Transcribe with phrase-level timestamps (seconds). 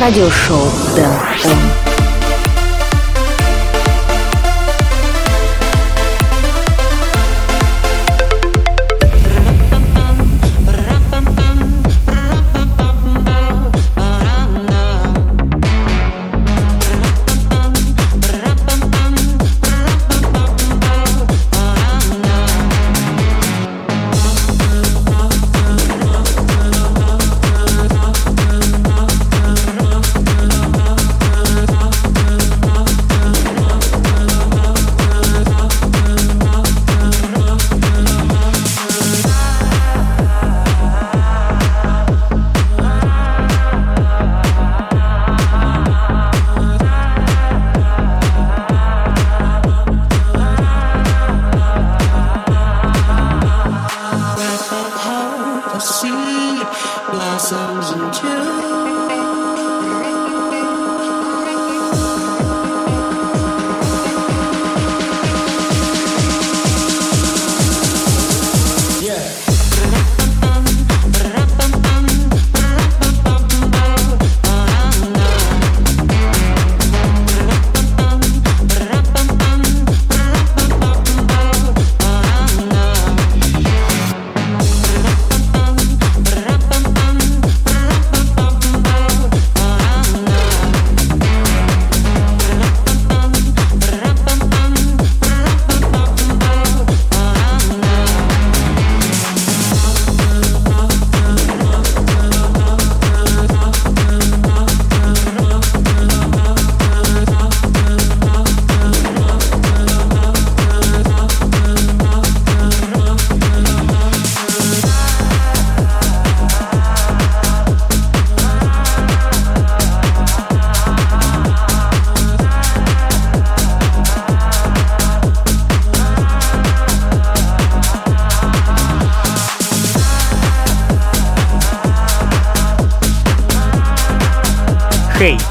[0.00, 1.87] радиошоу Дэн.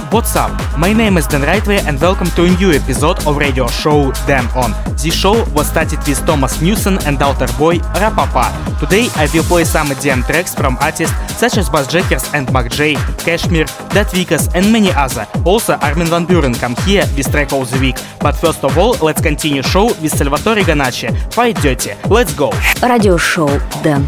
[0.10, 0.52] What's up?
[0.78, 4.46] My name is Dan Rightway and welcome to a new episode of radio show Dan
[4.56, 4.72] On.
[4.96, 8.48] This show was started with Thomas Newson and Alter Boy Rapapa.
[8.80, 12.94] Today I will play some EDM tracks from artists such as Bassjackers and Mark J,
[12.94, 15.28] Dat Vikas and many other.
[15.46, 17.98] Also Armin van Buuren come here with track of the week.
[18.22, 21.12] But first of all, let's continue show with Salvatore Ganacci.
[21.34, 21.92] Fight Dirty.
[22.10, 22.50] Let's go!
[22.82, 24.06] Radio show Dan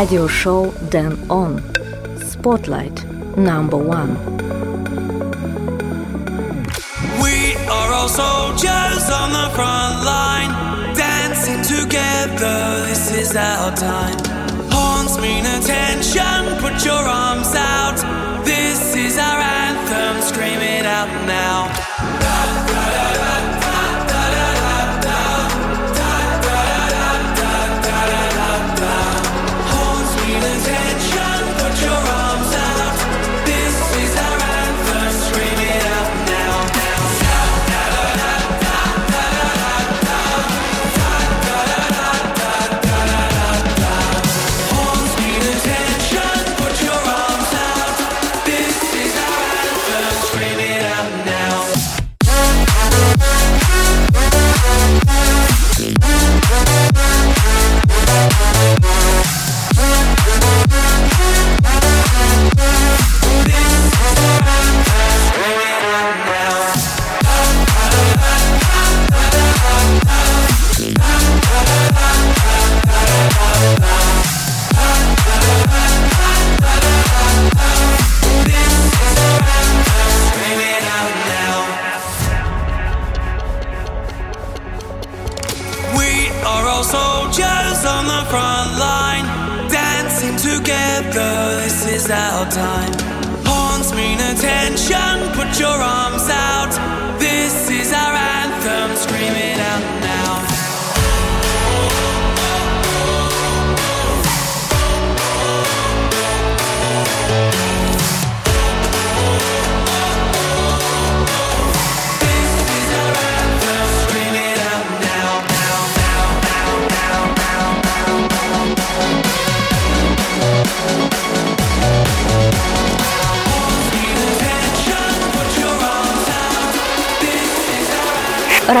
[0.00, 1.60] Radio show Dan On.
[2.24, 3.04] Spotlight
[3.36, 4.16] number one.
[7.20, 7.36] We
[7.68, 10.52] are all soldiers on the front line,
[10.96, 12.86] dancing together.
[12.88, 14.16] This is our time.
[14.72, 18.00] Horns mean attention, put your arms out.
[18.42, 21.89] This is our anthem, scream it out now.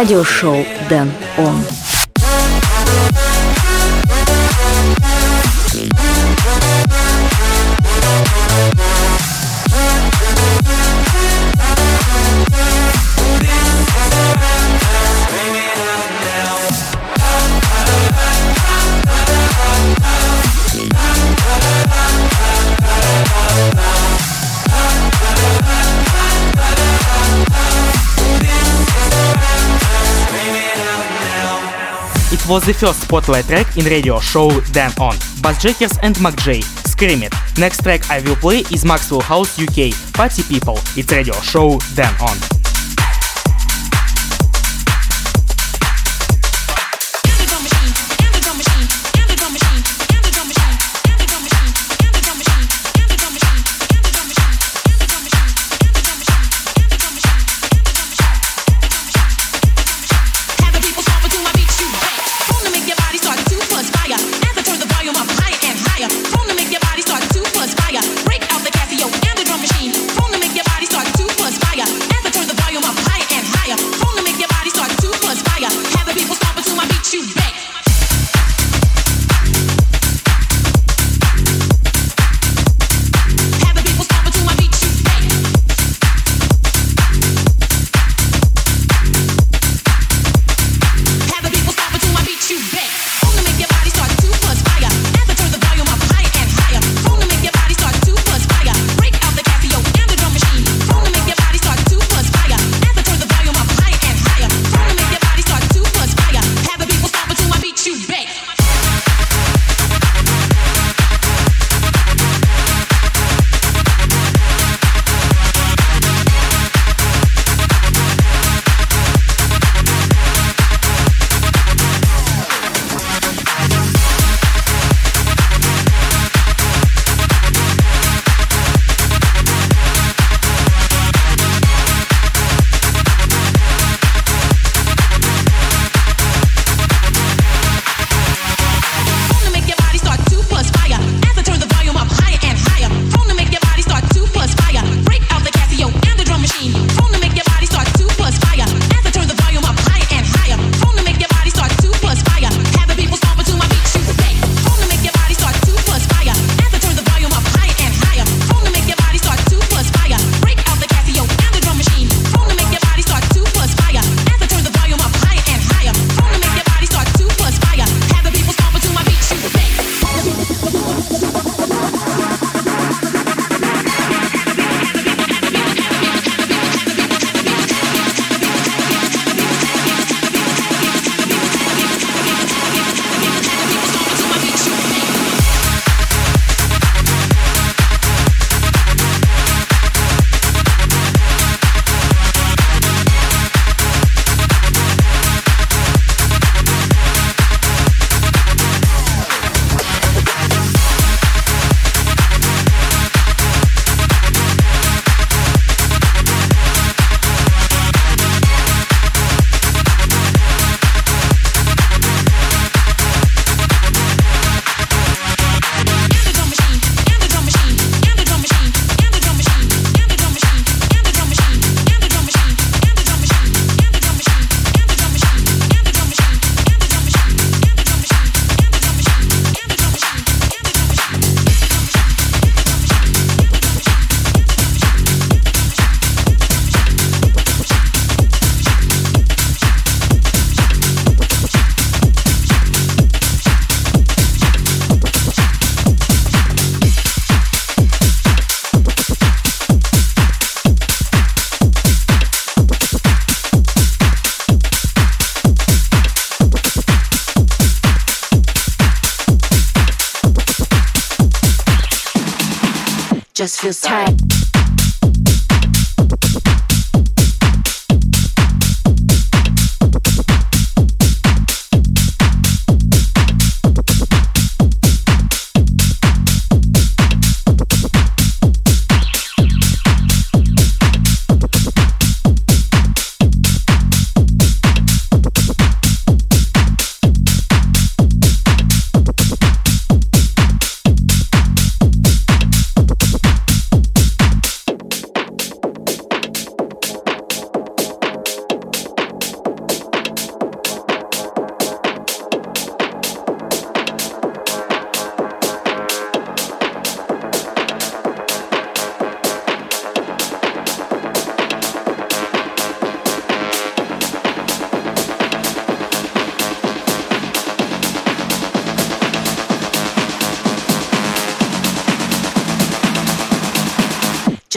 [0.00, 1.79] Our Radio show
[32.50, 35.14] was the first spotlight track in radio show Dan On.
[35.40, 36.64] Bassjackers and MacJ.
[36.88, 37.32] Scream it.
[37.56, 39.92] Next track I will play is Maxwell House UK.
[40.14, 40.78] Party People.
[40.96, 42.59] It's radio show Dan On.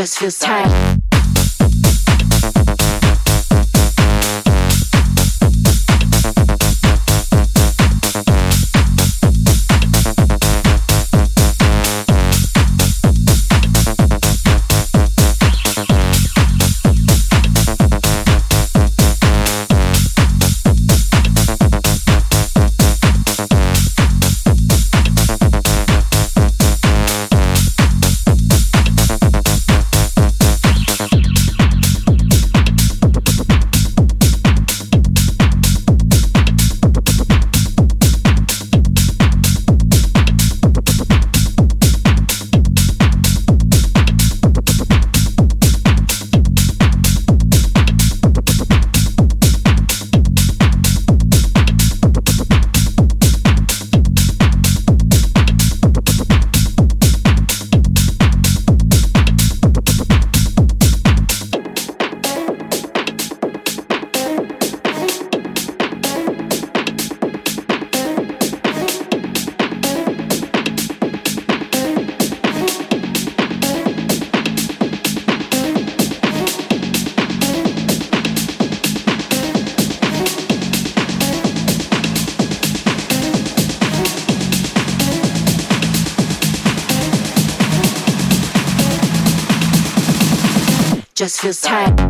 [0.04, 0.93] Just feels tight.
[91.44, 92.03] Just feels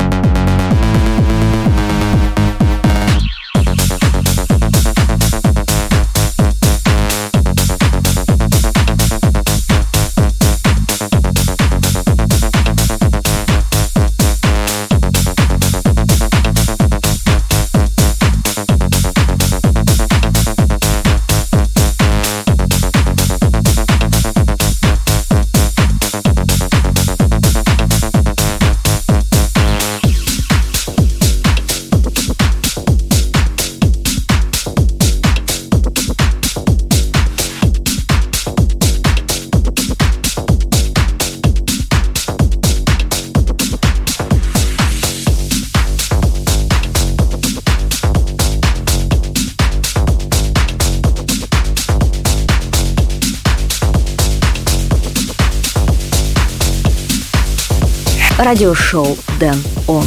[58.52, 59.56] радиошоу Дэн
[59.86, 60.04] Он.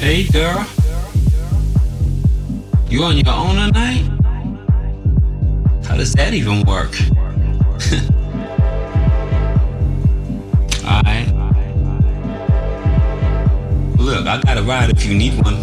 [0.00, 0.64] Hey girl,
[2.88, 4.04] you on your own tonight?
[5.86, 6.96] How does that even work?
[10.84, 11.28] Alright.
[13.98, 15.58] Look, I got a ride if you need one.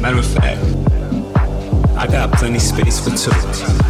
[0.00, 0.60] Matter of fact,
[1.96, 3.83] I got plenty space for two.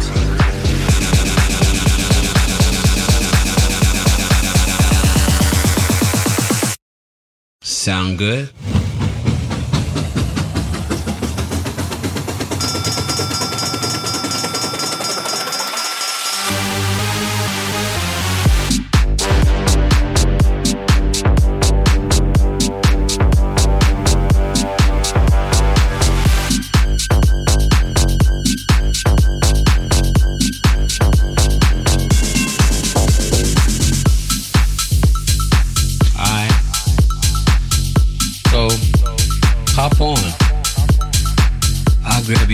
[7.86, 8.50] Sound good?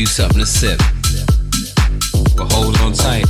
[0.06, 0.78] Something to sip.
[2.36, 3.26] But hold on tight.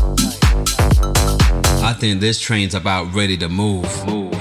[1.82, 4.06] I think this train's about ready to move.
[4.06, 4.31] move.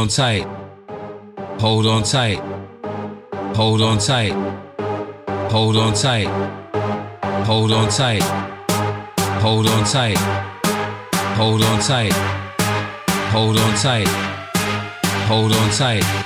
[0.00, 0.46] On tight.
[1.60, 2.40] Hold on tight.
[3.54, 4.32] Hold on tight.
[5.50, 6.28] Hold on tight.
[7.44, 8.22] Hold on tight.
[9.42, 10.18] Hold on tight.
[11.36, 12.12] Hold on tight.
[13.32, 14.08] Hold on tight.
[15.28, 16.02] Hold on tight.
[16.02, 16.19] Tight.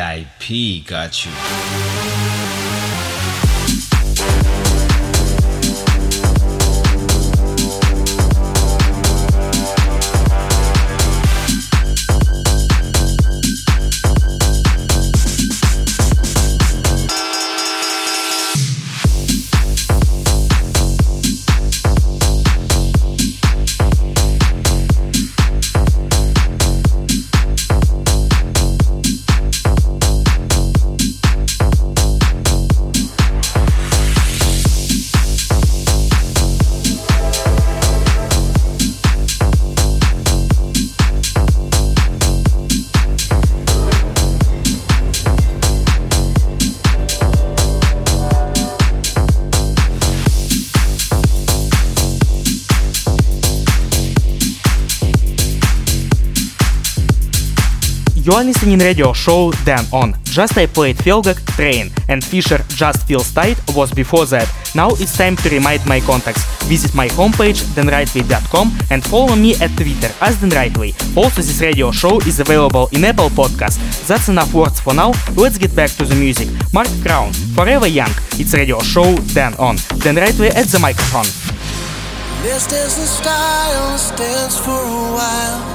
[0.00, 2.69] VIP got you.
[58.30, 60.14] Listening radio show Dan On.
[60.24, 64.48] Just I played Felguk Train and Fisher Just Feels Tight was before that.
[64.74, 66.42] Now it's time to remind my contacts.
[66.64, 70.94] Visit my homepage danrightway.com and follow me at Twitter as danrightway.
[71.16, 74.06] Also this radio show is available in Apple Podcasts.
[74.06, 75.12] That's enough words for now.
[75.36, 76.48] Let's get back to the music.
[76.72, 78.12] Mark Crown, Forever Young.
[78.38, 79.76] It's radio show Dan On.
[79.98, 81.28] Dan Rightway at the microphone.
[82.42, 85.69] Let's dance in style, let's for a while.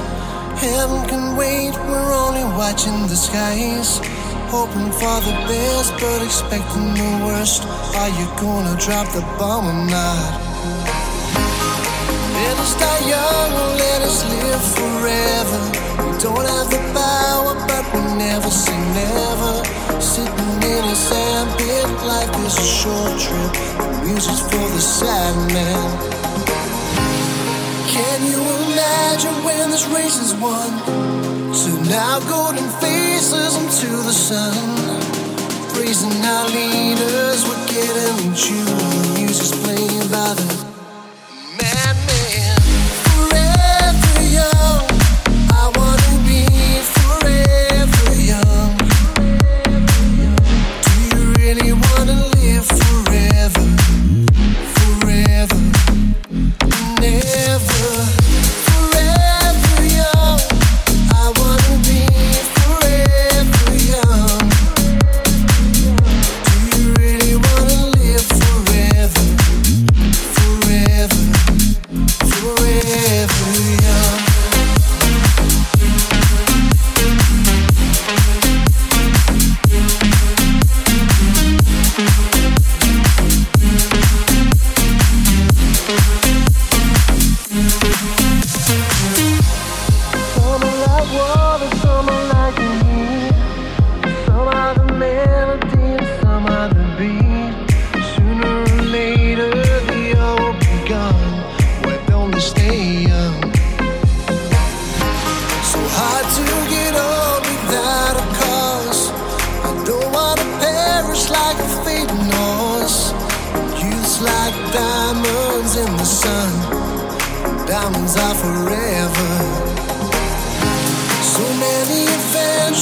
[0.58, 4.00] Heaven can wait, we're only watching the skies.
[4.48, 7.64] Hoping for the best, but expecting the worst.
[7.94, 10.40] Are you gonna drop the bomb or not?
[12.32, 15.60] Let us die young, let us live forever.
[16.08, 19.62] We don't have the power, but we never say never.
[20.00, 23.52] Sitting in a sandpit, life is a short trip.
[23.76, 26.15] The music's for the sad man.
[27.96, 30.70] Can you imagine when this race is won?
[31.56, 34.52] Turn now golden faces into the sun.
[35.72, 38.66] Praising our leaders, we're getting in tune.
[38.66, 40.65] The music's playing by the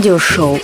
[0.00, 0.59] радиошоу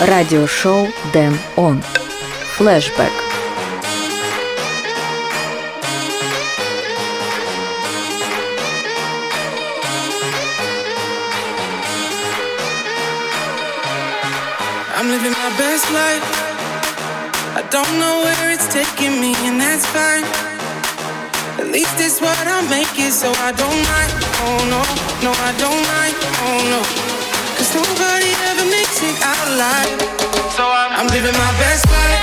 [0.00, 1.82] радиошоу Дэн Он.
[2.56, 3.12] Флэшбэк.
[14.96, 16.26] I'm living my best life.
[17.58, 20.24] I don't know where it's taking me, and that's fine.
[21.58, 24.12] At least it's what I'm making, so I don't mind.
[24.46, 24.80] Oh no,
[25.24, 26.16] no, I don't mind.
[26.46, 27.15] Oh no.
[27.67, 29.99] Cause nobody ever makes it out alive.
[30.55, 32.16] So I'm, I'm living my best life.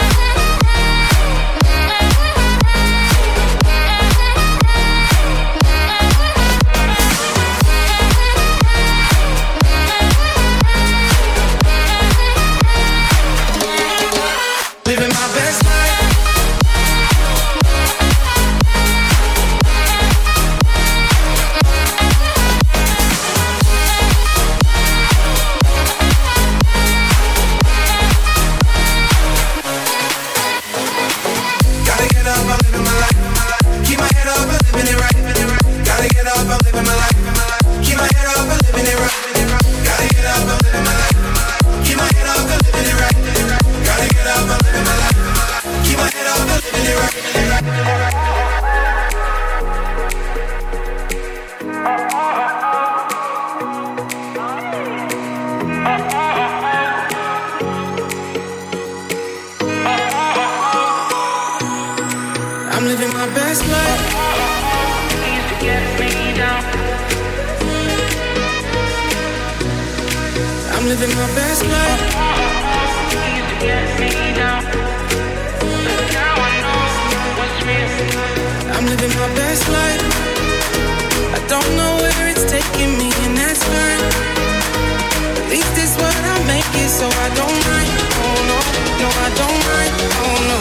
[87.04, 87.90] So I don't mind.
[88.24, 88.58] Oh no,
[89.02, 89.94] no, I don't mind.
[90.24, 90.58] Oh no.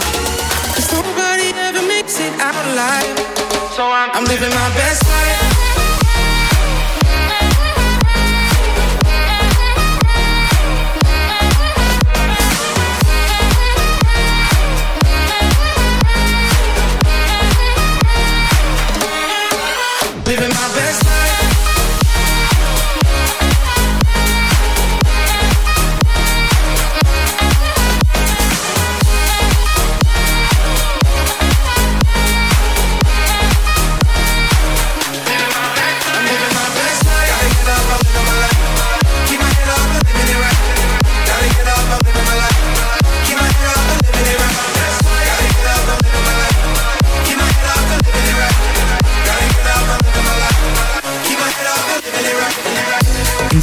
[0.74, 3.16] Cause nobody ever makes it out alive.
[3.76, 5.43] So I'm, I'm living my best life.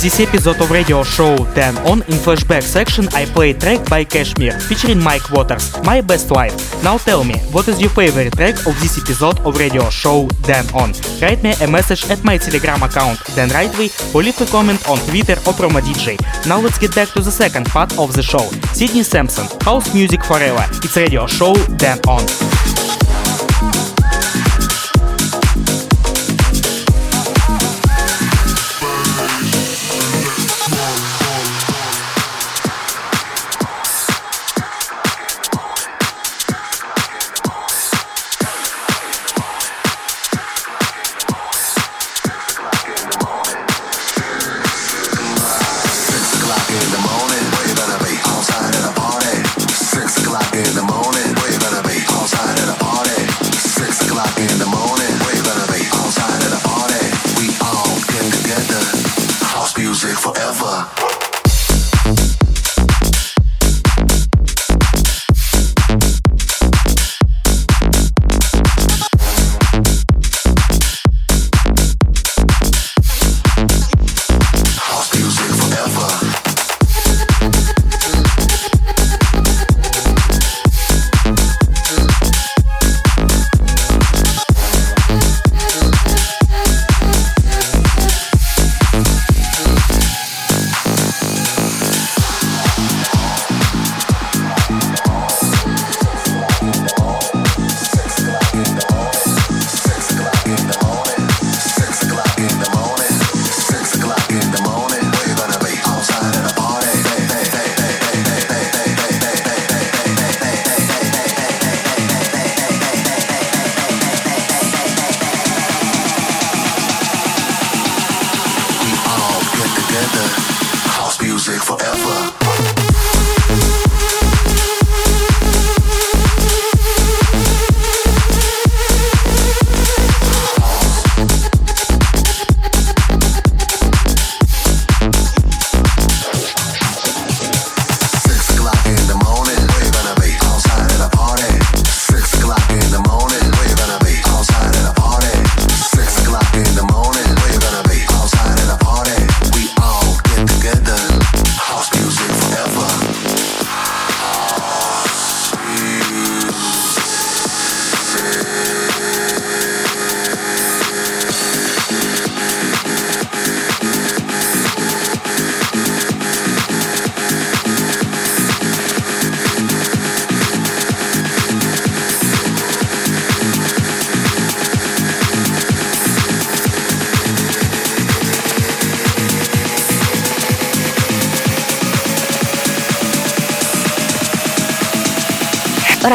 [0.02, 4.60] This episode of radio show Dan On, in flashback section, I play track by KSHMR
[4.60, 6.56] featuring Mike Waters, My Best Life.
[6.84, 10.66] Now tell me, what is your favorite track of this episode of radio show Dan
[10.74, 10.92] On?
[11.22, 14.98] Write me a message at my Telegram account, Dan Rightway, or leave a comment on
[15.06, 16.18] Twitter or Promo DJ.
[16.48, 18.50] Now let's get back to the second part of the show.
[18.74, 20.66] Sidney Samson, House Music Forever.
[20.84, 22.61] It's radio show Dan On.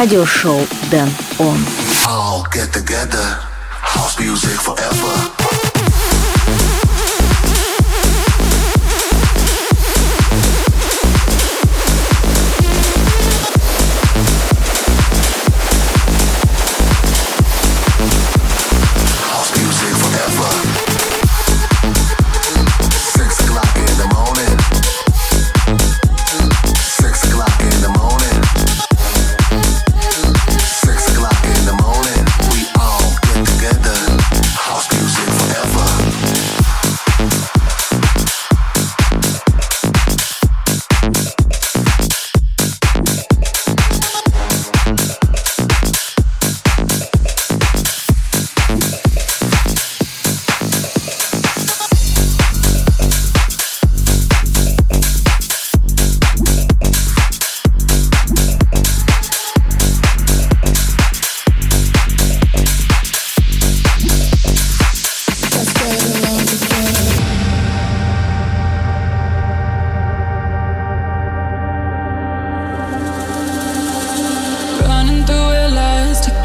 [0.06, 1.58] радиошоу Дэн Он.
[2.04, 3.38] All get together,
[3.82, 4.92] house music forever.
[4.92, 5.35] forever.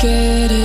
[0.03, 0.62] get it.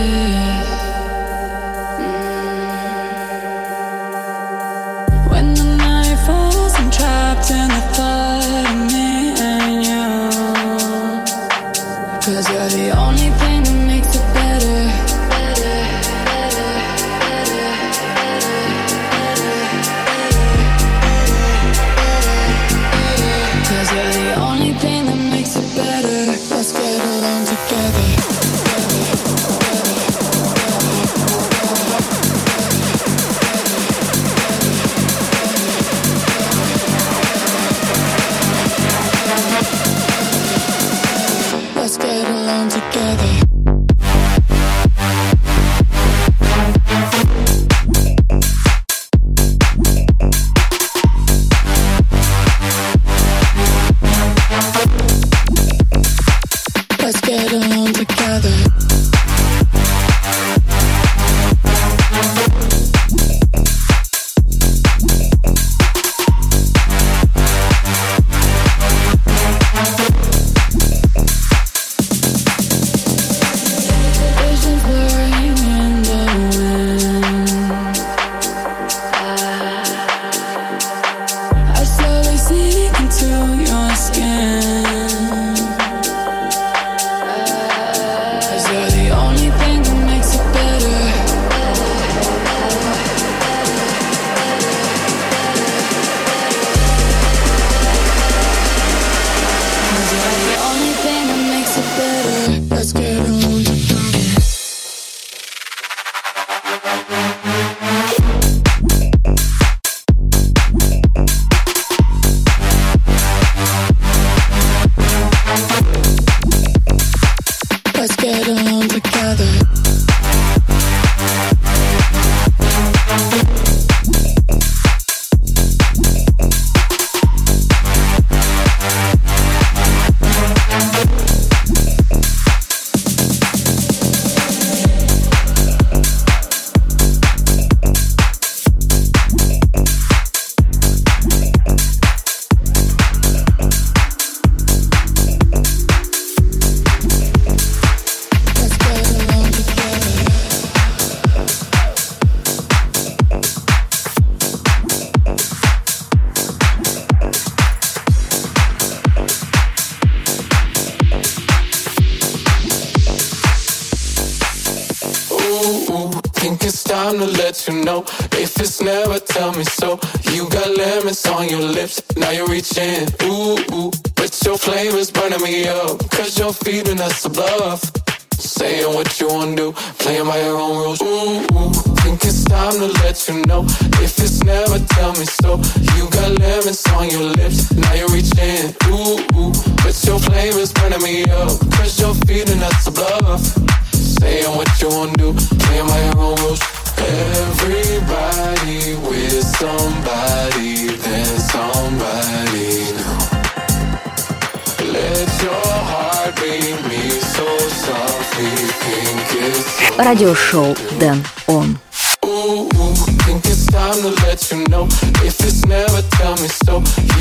[106.87, 107.26] Bye.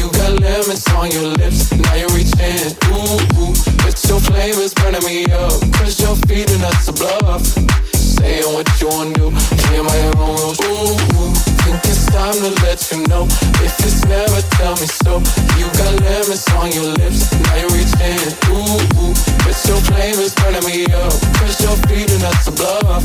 [0.07, 2.71] You got lemons on your lips, now you're reaching.
[2.95, 3.51] Ooh, ooh,
[3.83, 5.59] but your flame is burning me up.
[5.75, 7.43] Cause your feet are not to bluff.
[7.91, 10.63] Saying what you wanna do, play my own rules.
[10.63, 11.35] Ooh, ooh,
[11.67, 13.27] think it's time to let you know.
[13.67, 15.19] If it's never, tell me so.
[15.59, 18.31] You got lemons on your lips, now you're reaching.
[18.55, 21.11] Ooh, ooh, but your flame is burning me up.
[21.43, 23.03] Cause your feet are not to bluff.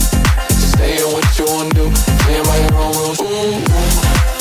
[0.78, 1.90] Saying what you wanna do,
[2.30, 3.22] play my own rules.
[3.22, 3.58] ooh.
[3.58, 4.41] ooh.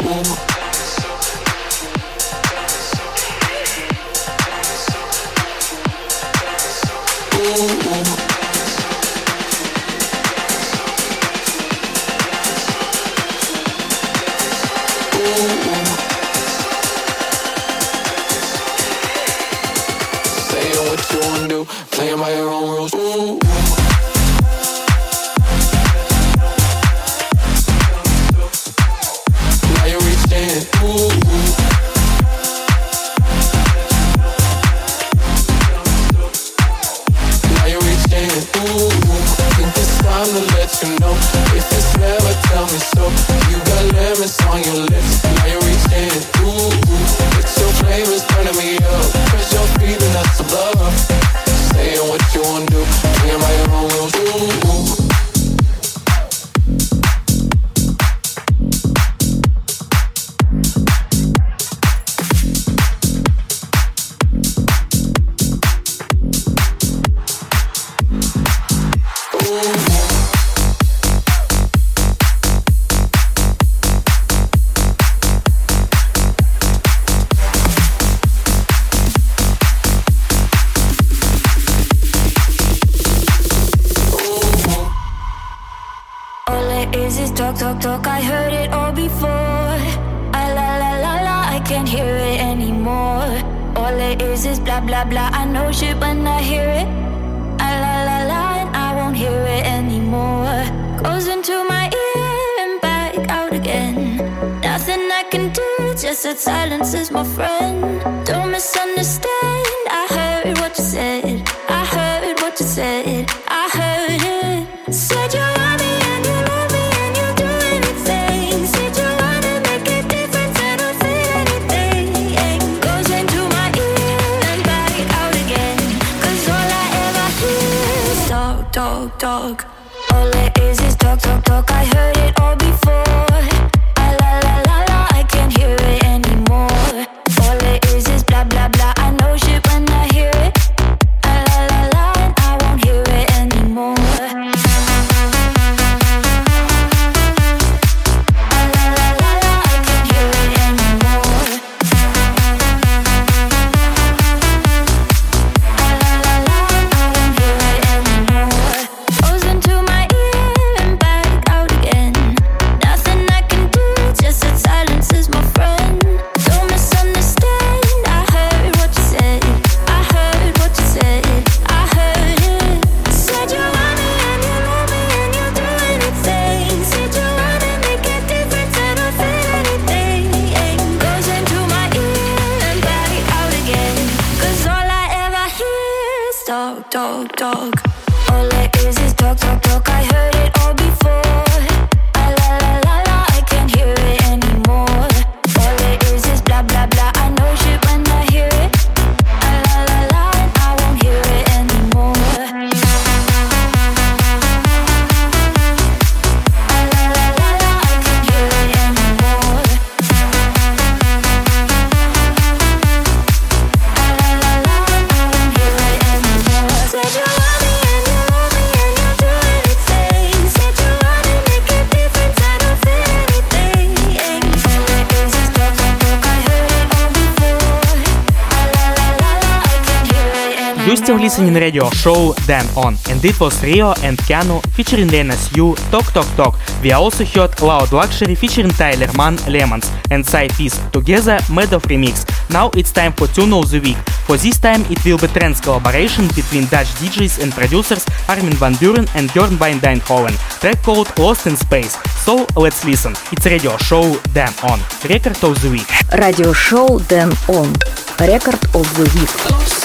[231.55, 236.27] radio show Dan On, and it was Rio and Keanu featuring Lenas U, Talk Talk
[236.35, 236.55] Talk.
[236.83, 241.83] We also heard Loud Luxury featuring Tyler Mann, Lemons, and Side Piece together, Made of
[241.83, 242.25] Remix.
[242.49, 243.97] Now it's time for Tune of the Week.
[244.27, 248.75] For this time it will be trans collaboration between Dutch DJs and producers Armin van
[248.75, 250.35] Buuren and Björn van Dijnhoven.
[250.59, 251.97] Track called Lost in Space.
[252.25, 253.13] So let's listen.
[253.31, 254.79] It's radio show Dan On.
[255.09, 255.87] Record of the Week.
[256.19, 257.73] Radio show Dan On.
[258.19, 259.80] Record of the Week.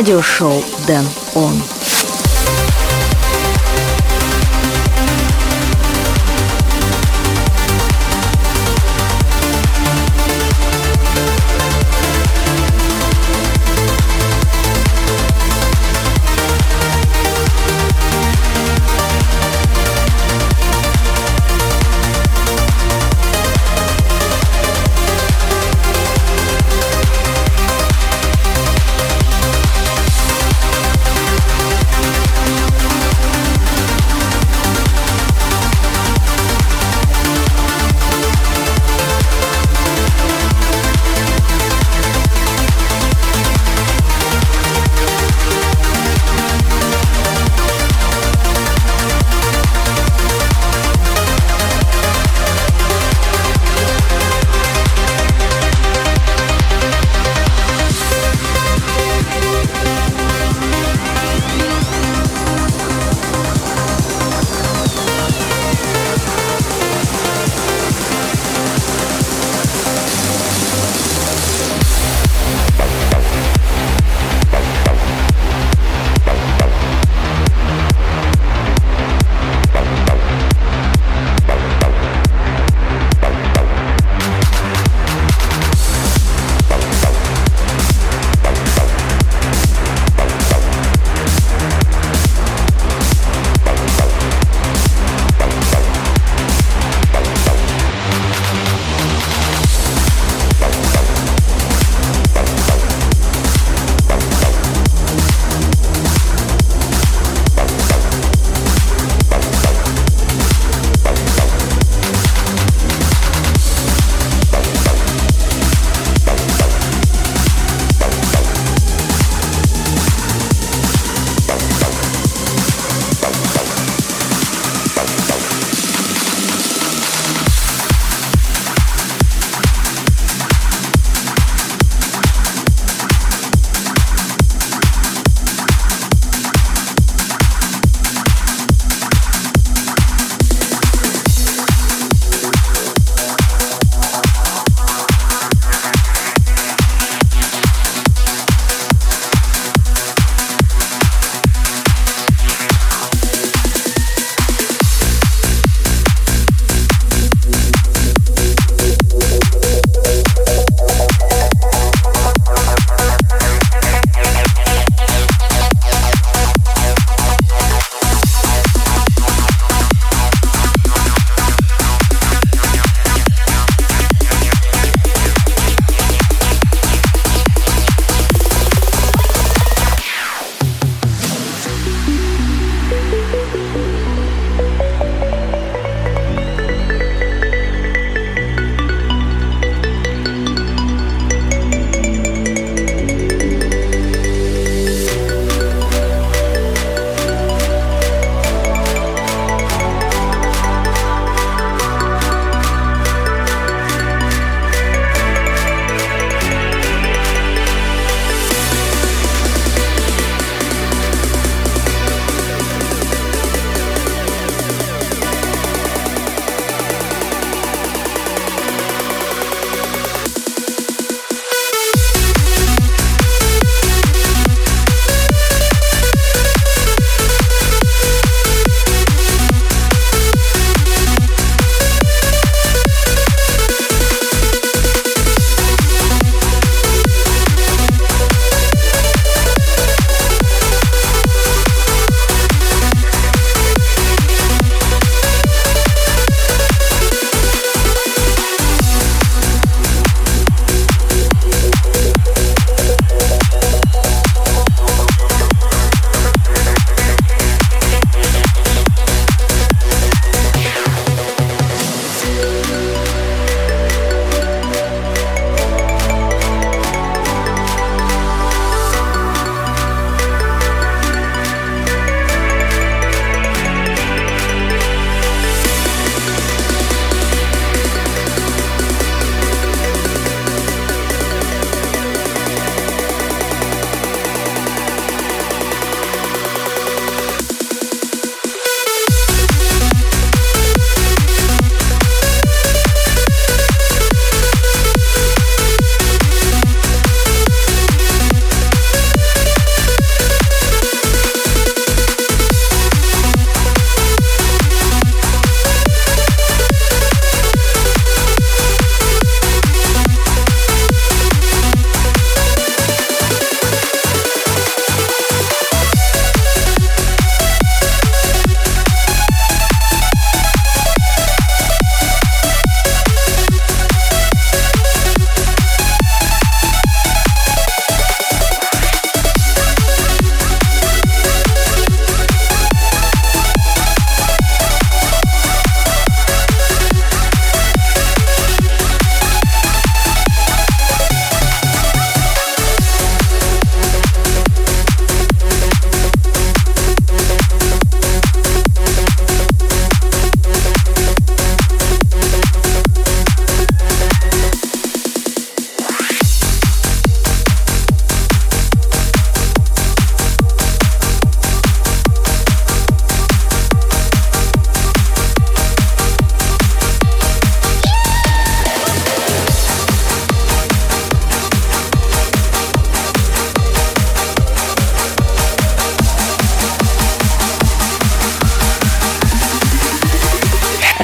[0.00, 1.62] Радиошоу Дэн Он.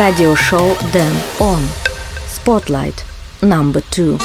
[0.07, 1.63] Radio show Dan On.
[2.29, 3.05] Spotlight
[3.43, 4.19] number two.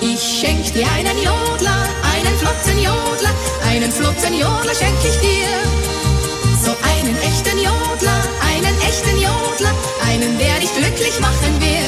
[0.00, 1.82] Ich schenk dir einen Jodler,
[2.14, 3.34] einen flotten Jodler,
[3.66, 5.50] einen flotten Jodler schenk ich dir.
[6.64, 8.20] So einen echten Jodler,
[8.52, 9.74] einen echten Jodler,
[10.06, 11.79] einen, der dich glücklich machen wird.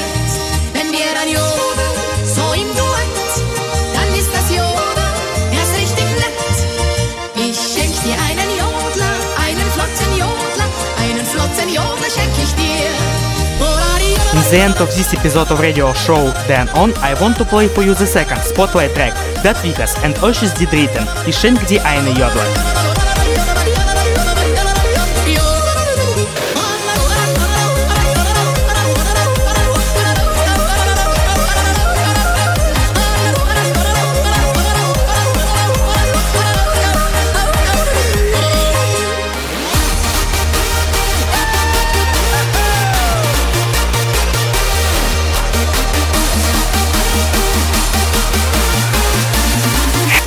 [14.53, 16.31] The end of this episode of radio show.
[16.47, 20.13] Dan On, I want to play for you the second spotlight track, that Vikas and
[20.17, 21.81] Oshis did written, Ich schenk dir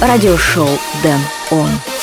[0.07, 0.69] радиошоу
[1.03, 1.96] «Дэн Он».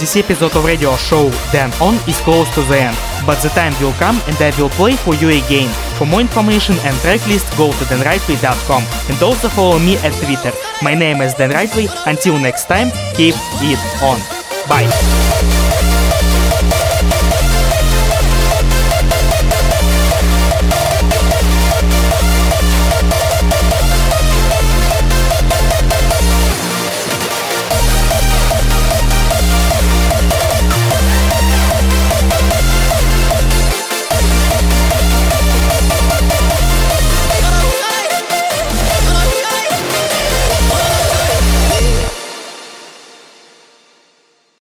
[0.00, 2.96] This episode of radio show Dan On is close to the end,
[3.26, 5.68] but the time will come and I will play for you again.
[5.98, 10.56] For more information and tracklist, go to danrightway.com and also follow me at Twitter.
[10.82, 11.88] My name is Dan Rightway.
[12.06, 14.18] Until next time, keep it on.
[14.66, 15.59] Bye.